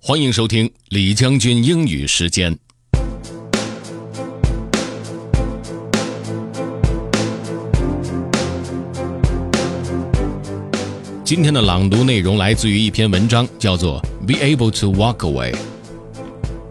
[0.00, 2.56] 欢迎收听李将军英语时间。
[11.24, 15.52] 今天的朗读内容来自于一篇文章，叫做《Be Able to Walk Away》。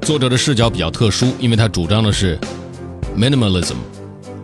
[0.01, 2.39] 作者的视角比较特殊，因为他主张的是
[3.15, 3.75] minimalism，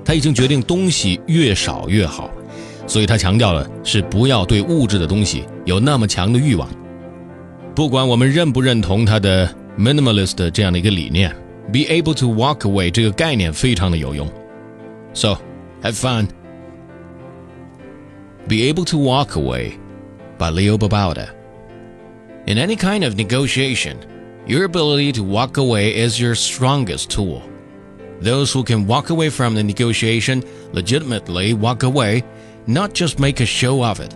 [0.03, 2.29] 他已经决定东西越少越好，
[2.85, 6.69] 所以他强调的是不要对物质的东西有那么强的欲望。
[7.74, 9.48] 不管我们认不认同他的
[9.78, 11.30] minimalist 这样的一个理念，
[11.72, 14.28] be able to walk away 这个概念非常的有用。
[15.14, 15.38] So
[15.82, 16.28] have fun.
[18.48, 19.72] Be able to walk away
[20.38, 21.28] by Leo Babauta.
[22.46, 23.96] In any kind of negotiation,
[24.46, 27.42] your ability to walk away is your strongest tool.
[28.22, 32.24] Those who can walk away from the negotiation legitimately walk away,
[32.66, 34.14] not just make a show of it,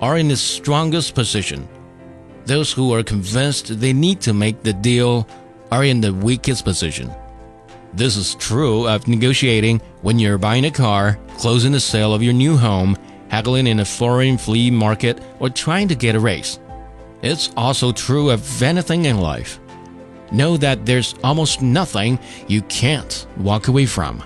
[0.00, 1.66] are in the strongest position.
[2.45, 5.27] those who are convinced they need to make the deal
[5.71, 7.09] are in the weakest position.
[7.93, 12.33] This is true of negotiating when you're buying a car, closing the sale of your
[12.33, 12.97] new home,
[13.29, 16.59] haggling in a foreign flea market, or trying to get a raise.
[17.21, 19.59] It's also true of anything in life.
[20.31, 24.21] Know that there's almost nothing you can't walk away from.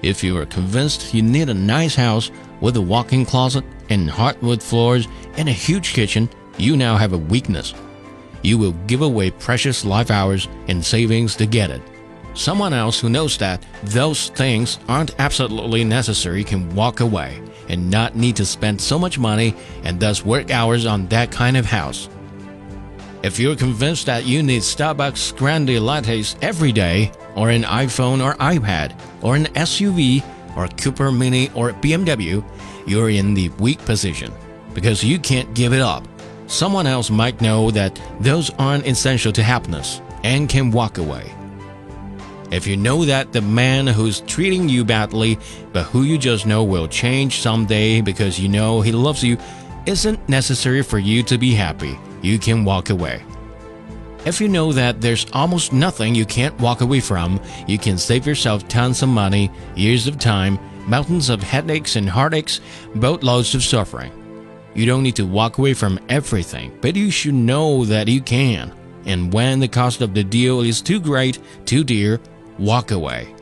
[0.00, 4.08] If you are convinced you need a nice house with a walk in closet and
[4.08, 7.74] hardwood floors and a huge kitchen, you now have a weakness.
[8.42, 11.82] You will give away precious life hours and savings to get it.
[12.34, 18.16] Someone else who knows that those things aren't absolutely necessary can walk away and not
[18.16, 22.08] need to spend so much money and thus work hours on that kind of house.
[23.22, 28.34] If you're convinced that you need Starbucks grande lattes every day, or an iPhone or
[28.34, 30.24] iPad, or an SUV,
[30.56, 32.44] or a Cooper Mini or BMW,
[32.86, 34.32] you're in the weak position
[34.72, 36.06] because you can't give it up.
[36.48, 41.30] Someone else might know that those aren't essential to happiness and can walk away.
[42.50, 45.38] If you know that the man who's treating you badly,
[45.74, 49.36] but who you just know will change someday because you know he loves you,
[49.84, 53.22] isn't necessary for you to be happy, you can walk away.
[54.24, 58.26] If you know that there's almost nothing you can't walk away from, you can save
[58.26, 62.62] yourself tons of money, years of time, mountains of headaches and heartaches,
[62.94, 64.17] boatloads of suffering.
[64.77, 68.73] You don't need to walk away from everything, but you should know that you can.
[69.05, 72.19] And when the cost of the deal is too great, too dear,
[72.57, 73.33] walk away.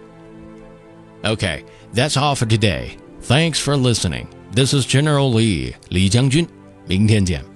[1.24, 1.64] Okay,
[1.94, 2.98] that's all for today.
[3.22, 4.28] Thanks for listening.
[4.52, 6.48] This is General Lee, 李将军。
[6.88, 7.55] 明天见。